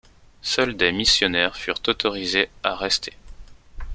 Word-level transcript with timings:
Seuls 0.41 0.75
des 0.75 0.91
missionnaires 0.91 1.55
furent 1.55 1.83
autorisés 1.87 2.49
à 2.63 2.73
rester. 2.75 3.13